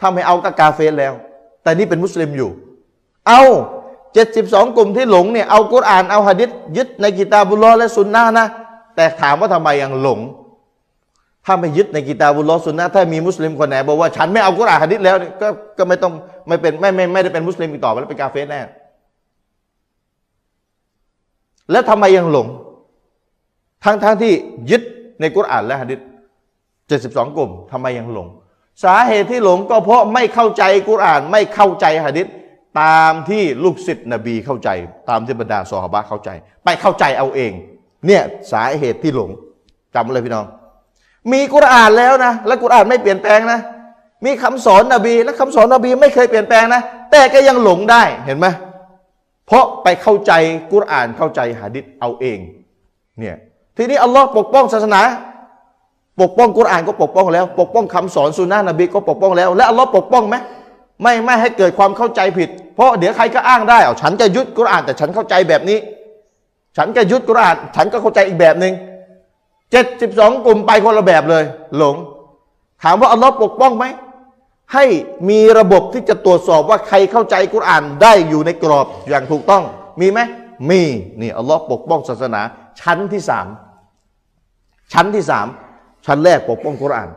[0.00, 1.14] ถ้าไม่เอาก็กาเฟรแล้ว
[1.62, 2.50] แต่นี่เป็นมุสลิมอยู่
[3.28, 3.42] เอา
[4.14, 8.46] 72 กลุ่มที่หลงเนี่ยเอากุรอานเอาหะดิษยึดในกีตาบุลลอและซุนนะนะ
[8.96, 10.20] แต่ถามว่าทำไมยังหลง
[11.46, 15.48] ถ้าไม่ยึดในกีตาบุลลอฮ์ซุนนะถ้ามีมุสลิมคนไหนบอกว่าฉันไม่เอากุรอานหะดิษแล้วก็
[15.78, 16.12] ก็ไม่ต้อง
[16.48, 18.60] ไม่เป็นไม่ไม่ไม่ได้เป็นมุสลิมอีกต่อไปแล้วเป็นกาเฟรแน่
[21.70, 22.46] แล้วทำไมยังหลง
[23.84, 24.32] ทั้งทั้งที่
[24.70, 24.82] ยึด
[25.20, 26.00] ในกุรอานและหะดิษ
[26.68, 28.28] 72 กลุ่มทำไมยังหลง
[28.84, 32.26] สาเหตุที่หลงก็เพราะไม่เข้าใจกุรอาน ไม่เข้าใจหะดิษ
[32.80, 34.68] ตามที่ลูกศิษย์นบีเข้าใจ
[35.08, 36.30] ตามที่บรรดาซอฮาบะเข้าใจ
[36.64, 37.52] ไปเข้าใจเอาเอง
[38.06, 39.30] เนี่ยสาเหตุที่หลง
[39.94, 40.46] จำเลยพี่น้อง
[41.32, 43.60] มีกุรอานแล้วนะ และกุรอานไม่เปลี่ยนแปลงนะ
[44.24, 48.46] มีคำสอนนบี และคำสอนนบีไม่เคยเปลี่ยนแปลงนะ แต่ก็ยังหลงได้เห็นไหม
[49.46, 50.32] เพราะไปเข้าใจ
[50.72, 52.38] กุรอานเข้าใจหะดิษเอาเอง
[53.18, 53.36] เนี่ย
[53.76, 55.02] ทีนี้อัลลอฮ์ปกป้องศาสนา
[56.20, 60.36] ปกป้องกุรอานก็ปกป้องแล้ว ปกป้องคำสอนสุนนะนบีก็ปกป้องแล้ว และอัลลอฮ์ปกป้องไหม
[61.02, 65.78] ไม่ไม่ให้เกิดความเข้าใจผิด เพราะเดี๋ยวใครก็อ้างได้เอาฉันจะยึดกุรอาน แต่ฉันเข้าใจแบบนี้
[66.76, 68.74] ฉันก็ยึดกุรอาน ฉันก็เข้าใจอีกแบบหนึ่ง
[69.70, 71.44] เจ็ดสิบสองกลุ่มไปคนละแบบเลย
[71.76, 71.96] หลง
[72.82, 73.84] ถามว่าอัลลอฮ์ปกป้องไหม
[74.74, 74.84] ให้
[75.28, 79.62] มีระบบที่จะตรวจสอบว่าใครเข้าใจกุรอานได้อยู่ในกรอบอย่างถูกต้อง
[80.00, 80.20] มีไหม
[80.70, 80.82] มี
[81.20, 82.40] นี่อัลลอฮ์ปกป้องศาสนา
[82.80, 83.46] ชั้นที่สาม
[84.92, 85.46] ชั้นที่สาม
[86.06, 87.08] ชั้นแรกปกป้องกุรอาน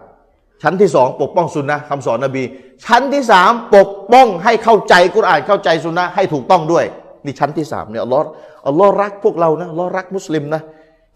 [0.63, 2.43] ชั้นที่สองปกป้องสุนนะคำสอนนบี
[2.85, 6.85] ชั้นที่สามปกป้องให้เข้าใจกุรอานเข้าใจสุนนะให้ถูกต้องด้วย
[7.25, 8.23] นี่ชั้นที่สามเนี่ยอัลลอฮ์
[8.67, 10.61] อัลลอฮ์รักพวกเรานะอัลลอฮ์รักมุสลิมนะ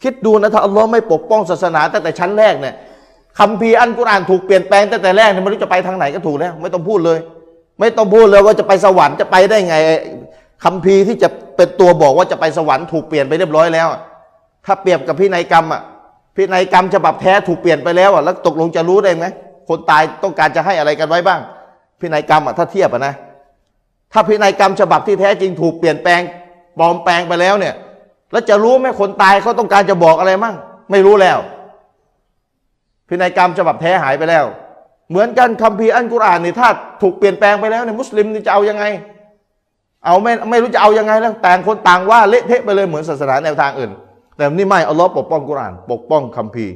[0.03, 2.75] คิดดูนะถ้าอัลลอฮ์ไม่ปกป้องศาสนาตั้งแต่ชั้นแรกเนี่ย
[3.39, 7.19] คำพีอันกุรอานถูกเปลี่ยนแปลงตั้งแต่แรกเนี่ยไม่รู้จะไปทางไหนก็ถูกแล้วไม่ต้องพูดเลย
[7.79, 9.75] ไม่ต้องพูดเลยว่าจะไปสวรรค์จะไปได้ไง
[10.63, 13.87] คำพีที่จะเป็นตัวบอกว่าจะไปสวรรค์ถูกเปลี่ยนไปเรียบร้อยแล้ว
[14.65, 15.81] ถ้าเปรียบกับพินัยกรรมอะ
[16.35, 19.25] พินัยกรรมฉบับแท้ถูกเปลี่ยนไปแล้วอะแล้วตกลงจะรู้ได้ไหม
[19.69, 21.39] คนตายต้องการจะให้อะไรกันไว้บ้าง
[21.99, 23.13] พินัยกรรมอะถ้าเทียบอะนะ
[24.13, 26.21] ถ้าพินัยกรรมฉบับที่แท้จริงถูกเปลี่ยนแปลง
[26.77, 27.73] ปลอมแปลงไปแล้วเนี่ย
[28.31, 30.55] แล้วจะรู้ไหมคนตายเขาต้องการจะบอกอะไรมั่ง
[30.91, 31.39] ไม่รู้แล้ว
[33.07, 34.45] พินัยกรรมฉบับแท้หายไปแล้ว
[35.09, 36.69] เหมือนกันคัมภีร์อันกุรอานนี่ถ้า
[37.01, 38.83] ถูกเปลี่ยนแปลงไปแล้วเนี่ยมุสลิมนี่จะเอายังไง
[40.05, 43.91] เอาไม่ไม่รู้จะเอายังไงแล้วต่างคนต่างว่าเละเทะไปเลยเหมือนศาสนาแนวทางอื่น
[44.41, 46.73] แต่นี่ไม่อัลลอฮ์ปกป้องกุรอานปกป้องคัมภีร์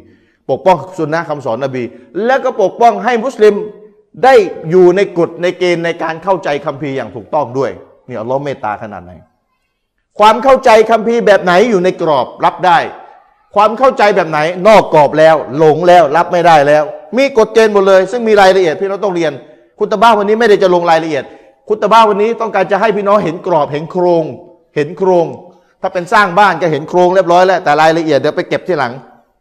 [0.49, 1.83] ปกป้องสุนนะคำสอนนบี
[2.25, 3.53] แล้วก็ปกป้องให้มุสลิม
[4.23, 4.33] ได้
[4.69, 7.71] อยู่ในกฎในเกณฑ์ในการเข้าใจคัมภีร์อย่างถูกต้องด้วย
[8.07, 9.11] นี่อัลลอฮ์เมตตาขนาดไหน
[10.19, 12.79] ความเข้าใจคัมภีร์แบบไหนอยู่ในกรอบรับได้
[13.55, 16.83] ความเข้าใจแบบไหนนอกกรอบแล้ว หลงแล้วรับไม่ได้แล้ว
[17.17, 19.33] มีกฎเกณฑ์หมดเลย ซึ่งมีรายละเอียดพี่น้องต้องเรียน
[19.79, 21.25] คุณตาบ้าวันนี้ไม่ได้จะลงรายละเอียด
[21.69, 24.25] คุณตาบ้าวันนี้ต้องการจะให้พี่น้องเห็นกรอบเห็นโครง
[24.75, 25.25] เห็นโครง
[25.81, 28.91] ถ้าเป็นสร้างบ้านก็เห็นโครงเรียบร้อยแล้วแต่รายละเอียดเดี๋ยวไปเก็บที่หลัง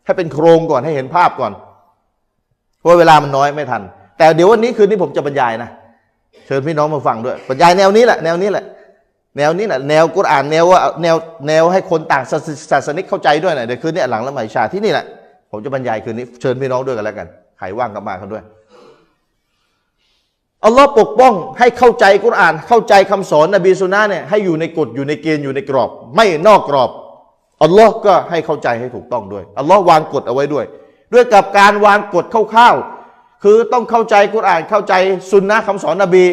[0.05, 1.53] ให้เป็นโครงก่อนให้เห็นภาพก่อน
[2.81, 3.83] เพราะเวลามันน้อยไม่ทัน
[4.19, 5.71] แต่เดี๋ยววันนี้คืนนี้ผมจะบรรยายนะ
[6.47, 8.65] เชิญพี่น้องมาฟังด้วยบรรยายแนวนี้แหละแนวนี้แหละ
[9.37, 11.17] แนวนี้แหละแนวกุรอานแนวว่าแนว
[11.49, 12.25] แนวให้คนต่าง
[12.71, 15.05] ศาสนิกเข้าใจด้วยหนะเดี๋ยวคืนนี้หลังละหมาชาที่นี่แหละ
[15.51, 17.27] ผมจะบรรยายคืนนี้เชิญพี่น้องด้วยกันแล้วกัน
[17.59, 18.43] ใครว่างก็มากันด้วย
[20.67, 26.91] อัลลอฮ์ปกป้องให้เข้าใจกุรอาน เข้าใจคำสอนนบีสุนนะเนี่ยให้อยู่ในกฎอยู่ในเกณฑ์อยู่ในกรอบ ไม่นอกกรอบ
[27.63, 30.65] อัลลอฮ์ก็ให้เข้าใจให้ถูกต้องด้วยอัลลอฮ์วางกฎเอาไว้ด้วย
[31.13, 34.95] ด้วยกับการวางกฎคร่าวๆคือต้องเข้าใจกุรอานเข้าใจ
[35.31, 36.25] สุนนะคำสอนนบี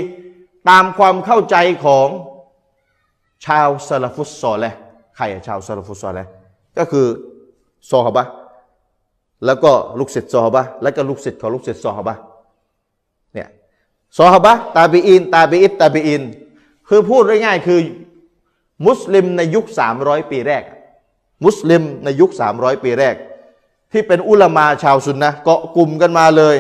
[0.69, 2.07] ตามความเข้าใจของ
[3.45, 4.73] ชาวซาลฟุตซอลและ
[5.17, 6.27] ใครชาวซาลฟุตซอลและ
[6.77, 7.05] ก็คือ
[7.91, 8.23] ซอฮาบะ
[9.45, 12.15] แล้วก็ลูกศิษย์ซอฮาบะแล้วก็ลูกศิษย์ของลูกศิษย์ซอฮาบะ
[14.17, 16.24] ซอฮาบะตาบีอิน ตาบีอิตตาบีอิน
[16.89, 17.80] คือพูดง่ายๆคือ
[18.88, 19.65] มุสลิมในยุค
[19.97, 20.63] 300 ปีแรก
[21.45, 23.15] มุสลิมในยุค 300 ปีแรก
[23.91, 26.56] ที่เป็นอุลามาชาวซุนนะเกาะกลุ่มกันมาเลย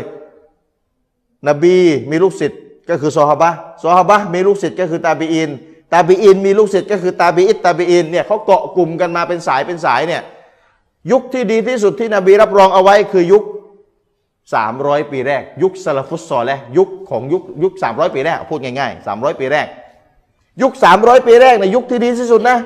[1.47, 1.77] นบี
[2.09, 3.49] มีลูกศิษย์ก็คือซอฮาบะ
[3.83, 5.49] ซอฮาบะมีลูกศิษย์ก็คือตาบีอิน
[5.93, 10.21] ตาบีอิน มีลูกศิษย์ก็คือตาบีอิตตาบีอินเนี่ยเขาเกาะกลุ่มกันมาเป็นสายเป็นสายเนี่ย
[11.11, 13.43] ยุคที่ดีที่สุดที่นบีรับรองเอาไว้คือยุค
[14.49, 19.67] 300 ปีแรก ยุคซาลฟุตซอลและยุคของยุคยุค 300 ปีแรกพูดง่ายๆ 300 ปีแรก
[20.61, 22.57] ยุค 300 ปีแรกในยุคที่ดีที่สุดนะ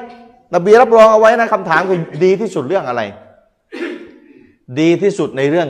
[0.55, 3.01] นบีรับรองเอาไว้นะคำถามคือดีที่สุดเรื่องอะไร
[4.79, 5.67] ดีที่สุดในเรื่อง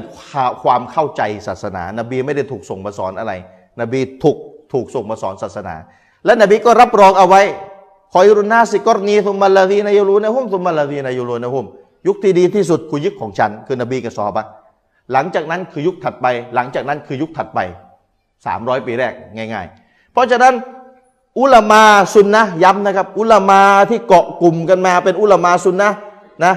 [0.63, 3.33] ความเข้าใจศาสนา นบีไม่ได้ถูกส่งมาสอนอะไร
[3.81, 4.37] นบีถูก
[4.73, 5.75] ถูกส่งมาสอนศาสนา
[6.25, 7.41] และนบีก็รับรองเอาไว้
[8.13, 11.65] คอยรุนนาสิกรณีทุมมัลลาดีนายรูนะฮุมทุมมัลลาดีนายรูนะฮุม
[12.07, 14.45] ยุคที่ดีที่สุดคือยุคของฉัน คือนบีกับซอบะ
[15.13, 17.59] หลังจากนั้นคือยุคถัดไป หลังจากนั้นคือยุคถัดไป
[18.23, 20.53] 300 ปีแรกง่าย ๆ เพราะฉะนั้น
[21.39, 25.89] อุลามาซุนนะย้ำนะครับ อุลามาที่เกาะกลุ่มกันมาเป็นอุลามาซุนนะ
[26.45, 26.53] นะ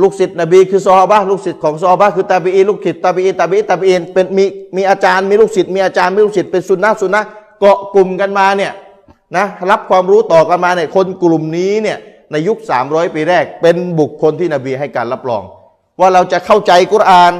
[0.00, 4.44] ลูกศิษย์นบีคือซอฮาบะลูกศิษย์ของซอฮาบะคือตาบีอีลูกศิษย์ตาบีอีตาบีอีตาบีอีเป็นมี
[4.76, 7.22] มีอาจารย์มีลูกศิษย์มีอาจารย์มีลูกศิษย์เป็นซุนนะซุนนะ
[7.60, 8.72] เกาะกลุ่มกันมาเนี่ย
[9.36, 11.98] นะรับความรู้ต่อกันมาเนี่ยคนกลุ่มนี้เนี่ย
[12.32, 15.42] ในยุค 300 ปีแรก เป็นบุคคลที่นบีให้การรับรอง
[16.00, 17.32] ว่าเราจะเข้าใจกุรอาน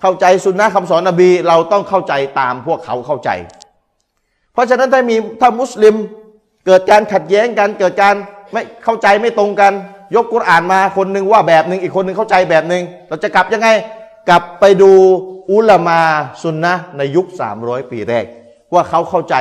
[0.00, 3.30] เข้าใจสุนนะคำสอนนบี เราต้องเข้าใจตามพวกเขาเข้าใจ
[4.52, 5.94] เพราะฉะนั้นถ้ามีถ้ามุสลิม
[6.66, 8.14] เกิดการขัดแย้งกันเกิดการ
[8.52, 9.72] ไม่เข้าใจไม่ตรงกัน
[10.14, 13.68] ยกกุรอานมาคนหนึ่งว่าแบบหนึ่งอีกคนหนึ่งเข้าใจแบบหนึ่งเราจะกลับยังไง
[14.28, 14.92] กลับไปดู
[15.50, 16.00] อุลามา
[16.42, 17.26] สุนนะในยุค
[17.58, 18.24] 300 ปีแรก
[18.72, 19.34] ว่าเขาเข้าใจ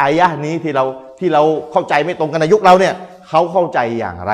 [0.00, 0.84] อายะนี้ที่เรา
[1.18, 2.94] ที่เราเข้าใจไม่ตรงกันในยุคเราเนี่ย
[3.28, 4.32] เขาเข้าใจอย่างไร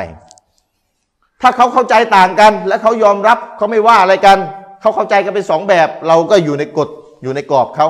[1.42, 4.38] ถ้าเขาเข้าใจต่างกัน และเขายอมรับเขาไม่ว่าอะไรกัน
[4.80, 6.88] เขาเข้าใจกันเป็นสองแบบ เราก็อยู่ในกฎ
[7.22, 7.86] อยู่ในกรอบเขา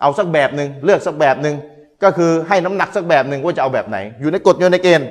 [0.00, 1.54] เอาสักแบบหนึ่งเลือกสักแบบหนึ่ง
[2.02, 5.08] ก็คือให้น้ำหนักสักแบบหนึ่งว่าจะเอาแบบไหน อยู่ในกฎอยู่ในเกณฑ์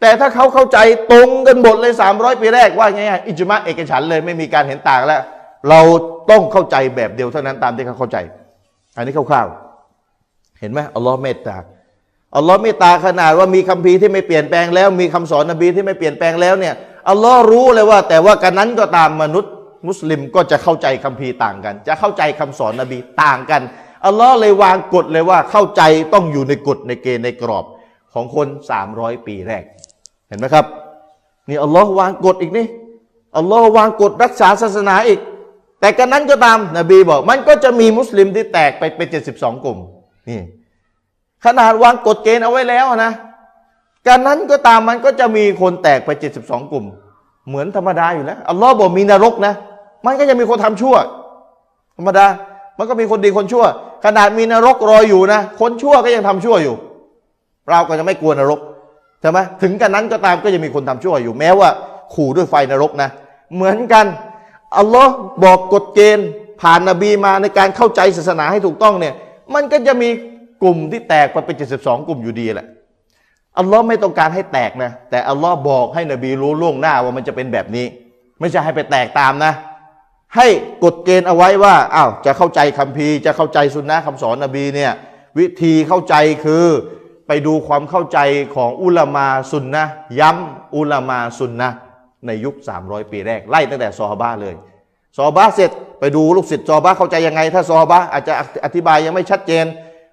[0.00, 0.78] แต่ถ้าเขาเข้าใจ
[1.12, 5.22] ตรงกันหมดเลย 300 ปีแรกว่าไงอิจมาเอกฉันเลยไม่มีการเห็นต่างแล้ว
[5.68, 5.80] เรา
[6.30, 8.18] ต้องเข้าใจแบบเดียวเท่านั้นตามที่เขาเข้าใจ
[8.96, 11.56] อันนี้คร่าวๆเห็นไหมอัลลอฮ์เมตตา
[12.36, 16.74] อัลลอฮ์เมตตาขนาดว่ามีคัมภีร์ที่ไม่เปลี่ยนแปลงแล้ว มีคำสอนนบีที่ไม่เปลี่ยนแปลงแล้วเนี่ย
[17.08, 19.52] อัลลอฮ์รู้เลยว่า แต่ว่ากันนั้นก็ตามมนุษย์
[19.88, 23.62] มุสลิมก็จะเข้าใจคัมภีร์ต่างกัน จะเข้าใจคำสอนนบีต่างกัน
[24.06, 25.82] อัลลอฮ์เลยวางกฎเลยว่าเข้าใจ
[26.14, 27.64] ต้องอยู่ในกฎในเกณฑ์ในกรอบ
[28.14, 28.48] ของคน
[28.86, 29.64] 300 ปีแรก
[30.28, 30.66] เห็นไหมครับ
[31.48, 32.66] นี่อัลลอฮ์วางกฎอีกนี่
[33.36, 35.20] อัลลอฮ์วางกฎรักษาศาสนาอีก
[35.80, 39.78] แต่กันนั้นก็ตามนบีบอก มันก็จะมีมุสลิมที่แตกไปเป็นเจ็ดสิบสองกลุ่ม
[40.28, 40.40] นี่
[41.44, 43.12] ขนาดวางกฎเกณฑ์เอาไว้แล้วนะ
[44.06, 46.84] การนั้นก็ตามมันก็จะมีคนแตกไปเจ็ดสิบสองกลุ่ม
[47.48, 49.54] เหมือนธรรมดาอยู่แล้วอัลลอฮ์บอกมีนรกนะ
[50.06, 50.96] มันก็จะมีคนทำชั่ว
[51.96, 52.26] ธรรมดา
[52.78, 53.64] มันก็มีคนดีคนชั่ว
[54.04, 56.76] ขนาดมีนรกรอยอยู่นะ คนชั่วก็ยังทำชั่วอยู่
[57.70, 58.60] เราก็จะไม่กลัวนรก
[59.20, 61.68] ใช่ไหมถึงกันนั้นก็ตามก็จะมีคนทำชั่วอยู่ แม้ว่า
[62.14, 63.08] ขู่ด้วยไฟนรกนะ
[63.54, 64.06] เหมือนกัน
[64.78, 65.12] อัลลอฮ์
[65.44, 66.28] บอกกฎเกณฑ์
[66.60, 69.14] ผ่านนบีมาในการเข้าใจศาสนาให้ถูกต้องเนี่ย
[69.54, 70.08] มันก็จะมี
[70.62, 72.66] กลุ่มที่แตกไปเป็น 72 กลุ่มอยู่ดีแหละ
[73.58, 77.86] อัลลอฮ์ไม่ต้องการให้แตกนะ แต่อัลลอฮ์บอกให้นบีรู้ล่วงหน้าว่ามันจะเป็นแบบนี้
[78.40, 79.52] ไม่ใช่ให้ไปแตกตามนะ
[80.36, 80.48] ให้
[80.84, 84.92] กฎเกณฑ์เอาไว้ว่าอ้าวจะเข้าใจคัมภีร์จะเข้าใจสุนนะคำสอนนบีเนี่ย
[85.38, 86.14] วิธีเข้าใจ
[86.44, 86.66] คือ
[87.26, 88.18] ไปดูความเข้าใจ
[88.54, 89.84] ของอุลามาสุนนะ
[90.20, 91.68] ย้ำอุลามาสุนนะ
[92.26, 94.54] ในยุค 300 ปีแรกไล่ตั้งแต่ซอฮาบะเลย
[95.16, 98.32] ซอฮาบะเสร็จไปดูลูกศิษย์ซอฮาบะเข้าใจยังไง ถ้าซอฮาบะอาจจะ
[98.64, 99.64] อธิบายยังไม่ชัดเจน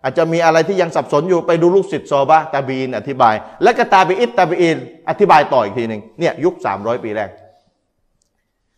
[0.03, 4.77] อาจจะมีอะไรที่ยังสับสนอยู่ไปดูลูกศิษย์ซอฮาบะตาบีนอธิบาย และก็ตาบีอิตตาบีอิน
[5.09, 7.29] อธิบายต่ออีกทีหนึ่งเนี่ยยุค 300 ปีแรก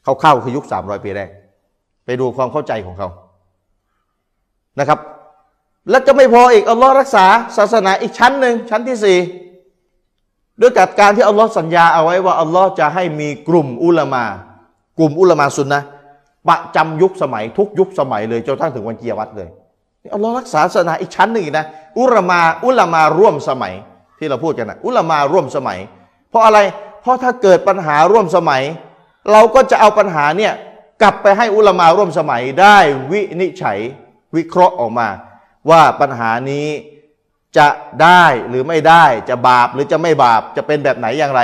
[0.03, 1.29] เขาเข้าคือยุค300ปีแรก
[2.05, 3.07] ไปดูความเข้าใจของเขา
[4.79, 4.99] นะครับ
[5.89, 7.25] และจะไม่พออีกอัลลอฮ์รักษา
[7.57, 9.17] ศาสนาอีกชั้นหนึ่งชั้นที่สี่
[10.61, 14.23] ด้วยกับการที่อัลลอฮ์สัญญาเอาไว้ว่าอัลลอฮ์จะให้มีกลุ่มอุลามา
[14.97, 15.79] กลุ่มอุลามาสุนนะ
[16.47, 19.49] ประจำยุคสมัยทุกยุคสมัยเลยจนทั้งถึงวันเกียรติเลย
[20.13, 21.65] อัลลอฮ์รักษาศาสนาอีกชั้นหนึ่งนะ
[21.99, 23.73] อุลามาอุลามาร่วมสมัย
[24.19, 25.79] ที่เราพูดกันนะอุลามาร่วมสมัย
[26.29, 26.59] เพราะอะไร
[27.01, 28.61] เพราะถ้าเกิดปัญหาร่วมสมัย
[29.31, 30.53] เราก็จะเอาปัญหาเนี่ย
[31.01, 32.77] กลับไปให้อุลามาร่วมสมัยได้
[33.11, 33.79] วินิจฉัย
[34.35, 35.07] วิเคราะห์ออกมา
[35.69, 36.67] ว่าปัญหานี้
[37.57, 37.67] จะ
[38.03, 41.41] ได้หรือไม่ได้จะบาปหรือจะไม่บาปจะเป็นแบบไหนอย่างไร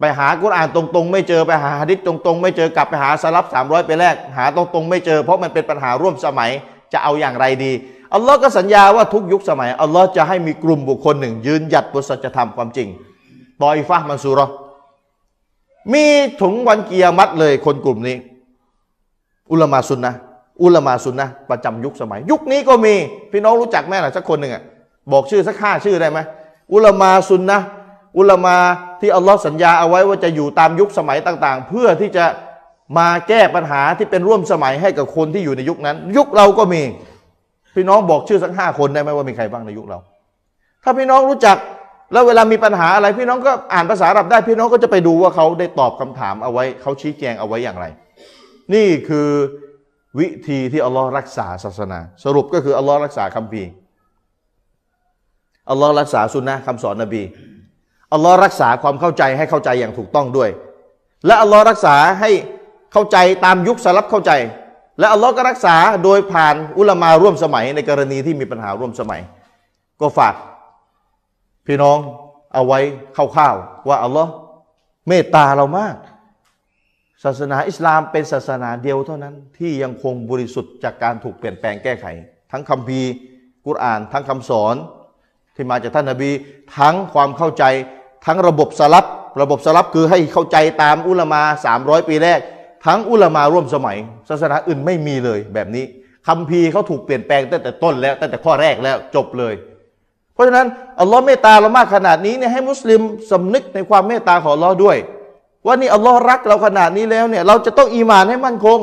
[0.00, 6.50] ไปหากุรอานตรงๆ ไม่เจอไปหาฮะดิษตรงๆ ไม่เจอกลับไปหาสลับ300 ไปแรก หาตรงๆ ไม่เจอ เพราะมันเป็นปัญหาร่วมสมัย
[6.92, 7.72] จะเอาอย่างไรดี
[8.14, 12.88] อัลลอฮ์ก็สัญญาว่าทุกยุคสมัยอัลลอฮ์จะให้มีกลุ่มบุคคลหนึ่ง ยืนหยัดบนสัจธรรมความจริง
[13.62, 14.46] ตอยฟะมันซูรอ
[15.92, 16.04] มี
[16.40, 18.16] ถึงวันเกียรติเลยคนกลุ่มนี้
[19.50, 20.12] อุลมาซุนนะ
[20.62, 22.94] อุลมาซุนนะประจำยุคสมัย ยุคนี้ก็มี
[23.32, 24.62] พี่น้องรู้จักแม่หรือสักคนหนึ่งอะ
[25.12, 26.18] บอกชื่อสักห้าชื่อได้ไหม
[26.72, 27.58] อุลมาซุนนะ
[28.18, 28.56] อุลมา
[29.00, 32.24] ที่อัลลอฮ์สัญญาเอาไว้ว่าจะอยู่ตามยุคสมัยต่าง ๆ เพื่อที่จะ
[32.98, 36.82] มาแก้ปัญหาที่เป็นร่วมสมัยให้กับคนที่อยู่ในยุคนั้น ยุคเราก็มี
[37.74, 39.98] พี่น้องบอกชื่อสักห้าคนได้ไหมว่ามีใครบ้างในยุคเรา
[40.84, 41.56] ถ้าพี่น้องรู้จัก
[42.14, 47.86] แล้วเวลามีปัญหาอะไรพี่น้องก็อ่านภาษาอาหรับได้พี่น้องก็จะไปดูว่าเขาได้ตอบคำถามเอาไว้เขาชี้แจงเอาไว้อย่างไร
[48.74, 49.28] นี่คือ
[50.18, 53.70] วิธีที่อัลลอฮ์รักษาศาสนา สรุปก็คืออัลลอฮ์รักษาคัมภีร์
[55.70, 57.22] อัลลอฮ์รักษาสุนนะคำสอนนบี
[58.12, 60.50] อัลลอฮ์รักษาความเข้าใจให้เข้าใจอย่างถูกต้องด้วย
[61.26, 62.30] และอัลลอฮ์รักษาให้
[62.92, 64.32] เข้าใจตามยุคสลับเข้าใจ
[64.98, 69.20] และอัลลอฮ์ก็รักษาโดยผ่านอุลามาร่วมสมัยในกรณีที่มีปัญหาร่วมสมัย
[70.00, 70.34] ก็ฝาก
[71.66, 71.98] พี่น้อง
[72.54, 72.80] เอาไว้
[73.16, 74.30] คร่าวๆว่าอัลลอฮ์
[75.08, 75.96] เมตตาเรามาก
[77.24, 82.06] ศาสนาอิสลามเป็นศาสนาเดียวเท่านั้นที่ยังคงบริสุทธิ์จากการถูกเปลี่ยนแปลงแก้ไข
[82.52, 83.10] ทั้งคัมภีร์
[83.66, 84.74] กุรอาน ทั้งคำสอน
[85.54, 86.30] ที่มาจากท่านนาบี
[86.78, 87.64] ทั้งความเข้าใจ
[88.26, 89.04] ทั้งระบบสลับ
[89.42, 91.42] ระบบสลับคือให้เข้าใจตามอุลามา
[91.74, 92.40] 300 ปีแรก
[92.86, 93.96] ทั้งอุลามาร่วมสมัย
[94.28, 95.84] ศาสนาอื่นไม่มีเลยแบบนี้
[96.28, 99.54] คัมภีร์เขาถูกเปลี่ยนแปลงตั้งแต่ต้นแล้วตั้งแต่ข้อแรกแล้วจบเลย
[100.34, 100.66] เพราะฉะนั้น
[101.00, 104.96] อัลลอฮ์เมตตาเรามากขนาดนี้เนี่ยให้มุสลิมสำนึกในความเมตตาของอัลลอฮ์ด้วย
[105.66, 108.80] ว่านี่อัลลอฮ์รักเราขนาดนี้แล้วเนี่ยเราจะต้องอีมานให้มั่นคง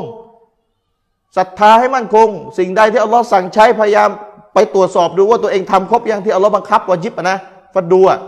[1.36, 4.10] ศรัทธาให้มั่นคง สิ่งใดที่อัลลอฮ์สั่งใช้พยายาม
[4.54, 7.36] ไปตรวจสอบดูว่าตัวเองทำครบยังที่อัลลอฮ์บังคับวาจิบนะ
[7.74, 8.18] ฟัดดูอะ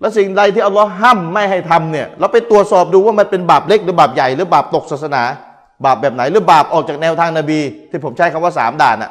[0.00, 5.22] แล้วสิ่งใดที่อัลลอฮ์ห้ามไม่ให้ทำเนี่ยเราไปตรวจสอบดูว่ามันเป็นบาปเล็กหรือบาปใหญ่หรือบาปตกศาสนา
[5.84, 9.10] บาปแบบไหนหรือบาปออกจากแนวทางนบี ที่ผมใช้คำว่าสามด่านอะ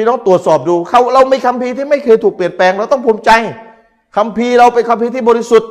[0.00, 3.30] พี่น้องตรวจสอบดูเขาเราไม่คัมภีร์ที่ไม่เคยถูกเปลี่ยนแปลง เราต้องภูมิใจ
[4.16, 5.70] คัมภีร์เราเป็นคัมภีร์ที่บริสุทธิ์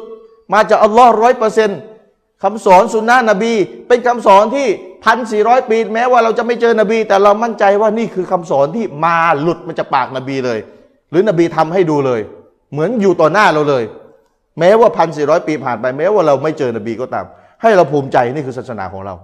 [0.53, 1.79] มาจากอัลลอฮ์ร้อยเปอร์เซ็นต์
[2.43, 3.53] คำสอนสุนนะนบี
[3.87, 4.67] เป็นคำสอนที่
[5.05, 10.59] พันสี่ร้อยปีแม้ว่าเราจะไม่เจอนบี แต่เรามั่นใจว่านี่คือคำสอนที่มาหลุดมาจากปากนบีเลย
[11.11, 12.21] หรือนบีทำให้ดูเลย
[12.71, 13.83] เหมือนอยู่ต่อหน้าเราเลย
[14.59, 17.25] แม้ว่าพันสี่ร้อยปีผ่านไปแม้ว่าเราไม่เจอนบีก็ตาม
[17.61, 19.15] ให้เราภูมิใจนี่คือศาสนาของเรา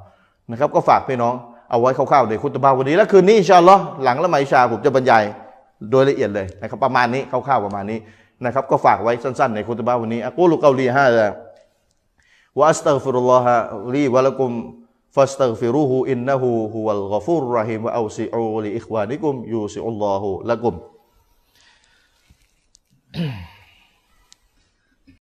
[0.52, 1.34] นะครับ ก็ฝากพี่น้อง
[1.69, 5.23] เอาไว้คร่าวๆในคุตบาวันนี้ และคืนนี้อินชาอัลลอฮ์หลังละหมาดอิชาผมจะบรรยาย
[5.91, 7.99] โดยละเอียดเลยนะครับประมาณนี้คร่าวๆประมาณนี้
[8.45, 20.29] นะครับก็ฝากไว้สั้นๆในคุตบาวันนี้أقول قولي هذا وأستغفر الله لي ولكم فاستغفروه إنه هو الغفور الرحيم وأوسعوا لإخوانكم يوسع الله
[20.29, 20.76] لكم
[23.17, 23.55] Mm-hmm.